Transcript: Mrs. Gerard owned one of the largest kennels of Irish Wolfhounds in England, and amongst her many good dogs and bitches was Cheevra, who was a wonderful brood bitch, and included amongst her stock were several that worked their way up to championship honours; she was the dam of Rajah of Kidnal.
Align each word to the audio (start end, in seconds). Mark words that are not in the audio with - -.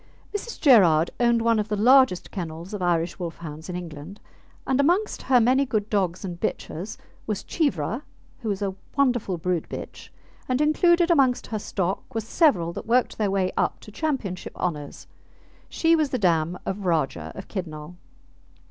Mrs. 0.35 0.59
Gerard 0.59 1.11
owned 1.19 1.43
one 1.43 1.59
of 1.59 1.67
the 1.69 1.75
largest 1.77 2.31
kennels 2.31 2.73
of 2.73 2.81
Irish 2.81 3.19
Wolfhounds 3.19 3.69
in 3.69 3.75
England, 3.75 4.19
and 4.65 4.79
amongst 4.79 5.21
her 5.21 5.39
many 5.39 5.63
good 5.63 5.91
dogs 5.91 6.25
and 6.25 6.39
bitches 6.39 6.97
was 7.27 7.43
Cheevra, 7.43 8.01
who 8.39 8.49
was 8.49 8.63
a 8.63 8.73
wonderful 8.97 9.37
brood 9.37 9.67
bitch, 9.69 10.09
and 10.49 10.59
included 10.59 11.11
amongst 11.11 11.45
her 11.45 11.59
stock 11.59 12.15
were 12.15 12.21
several 12.21 12.73
that 12.73 12.87
worked 12.87 13.19
their 13.19 13.29
way 13.29 13.51
up 13.55 13.79
to 13.81 13.91
championship 13.91 14.57
honours; 14.57 15.05
she 15.69 15.95
was 15.95 16.09
the 16.09 16.17
dam 16.17 16.57
of 16.65 16.87
Rajah 16.87 17.31
of 17.35 17.47
Kidnal. 17.47 17.93